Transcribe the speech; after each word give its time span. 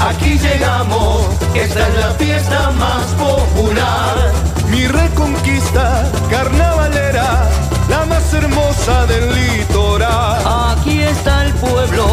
Aquí 0.00 0.38
llegamos, 0.38 1.26
esta 1.54 1.88
es 1.88 1.94
la 1.96 2.10
fiesta 2.12 2.70
más 2.72 3.04
popular. 3.14 4.32
Mi 4.70 4.86
reconquista 4.86 6.08
carnavalera, 6.30 7.48
la 7.88 8.06
más 8.06 8.32
hermosa 8.32 9.06
del 9.06 9.28
litoral. 9.34 10.40
Aquí 10.70 11.00
está 11.00 11.46
el 11.46 11.52
pueblo 11.54 12.06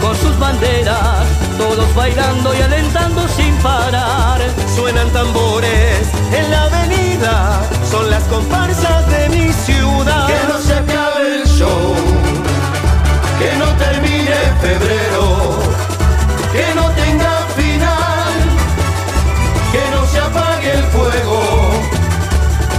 con 0.00 0.16
sus 0.16 0.38
banderas, 0.38 1.26
todos 1.58 1.94
bailando 1.94 2.54
y 2.54 2.62
alentando 2.62 3.28
sin 3.28 3.54
parar. 3.56 4.40
Suenan 4.74 5.10
tambores 5.10 6.08
en 6.32 6.50
la 6.50 6.64
avenida, 6.64 7.60
son 7.90 8.10
las 8.10 8.22
comparsas 8.24 9.06
de 9.08 9.28
mi 9.28 9.52
ciudad. 9.52 10.25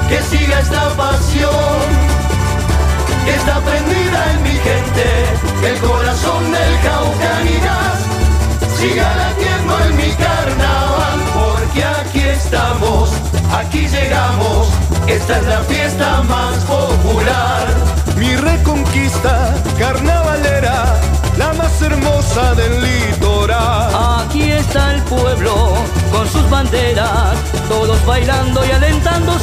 Que 0.09 0.21
siga 0.23 0.59
esta 0.59 0.89
pasión, 0.95 1.85
que 3.25 3.35
está 3.35 3.59
prendida 3.59 4.31
en 4.31 4.43
mi 4.43 4.57
gente, 4.67 5.05
que 5.61 5.69
el 5.71 5.79
corazón 5.79 6.51
del 6.51 6.79
Caucanigas 6.81 7.97
siga 8.79 9.15
latiendo 9.15 9.79
en 9.85 9.97
mi 9.97 10.11
carnaval, 10.13 11.19
porque 11.33 11.83
aquí 11.83 12.19
estamos, 12.19 13.11
aquí 13.51 13.87
llegamos, 13.87 14.69
esta 15.07 15.37
es 15.37 15.45
la 15.47 15.59
fiesta 15.61 16.21
más 16.23 16.55
popular. 16.63 17.67
Mi 18.15 18.35
reconquista 18.35 19.53
carnavalera, 19.77 20.95
la 21.37 21.53
más 21.53 21.81
hermosa 21.81 22.55
del 22.55 22.81
litoral. 22.81 24.21
Aquí 24.21 24.51
está 24.51 24.95
el 24.95 25.01
pueblo 25.03 25.73
con 26.11 26.27
sus 26.27 26.49
banderas, 26.49 27.37
todos 27.67 28.03
bailando 28.05 28.65
y 28.65 28.71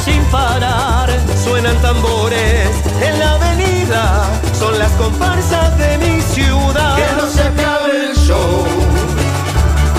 sin 0.03 0.23
parar. 0.25 1.09
Suenan 1.43 1.77
tambores 1.81 2.69
en 3.01 3.19
la 3.19 3.35
avenida, 3.35 4.25
son 4.57 4.77
las 4.79 4.91
comparsas 4.93 5.77
de 5.77 5.97
mi 5.97 6.21
ciudad. 6.21 6.95
Que 6.95 7.15
no 7.17 7.27
se 7.27 7.41
acabe 7.41 8.09
el 8.09 8.15
show, 8.15 8.65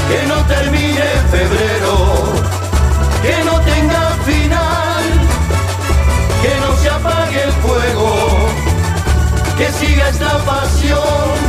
que 0.08 0.26
no 0.26 0.36
termine 0.46 1.04
febrero, 1.30 1.94
que 3.22 3.44
no 3.44 3.60
tenga 3.60 4.02
final, 4.24 5.04
que 6.42 6.52
no 6.60 6.76
se 6.80 6.88
apague 6.90 7.42
el 7.44 7.52
fuego, 7.52 8.48
que 9.58 9.72
siga 9.72 10.08
esta 10.08 10.38
pasión, 10.38 11.45